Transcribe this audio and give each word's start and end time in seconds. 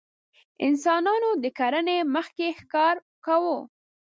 انسانانو 0.67 1.29
د 1.43 1.45
کرنې 1.59 1.97
مخکې 2.15 2.47
ښکار 2.59 2.95
کاوه. 3.25 3.57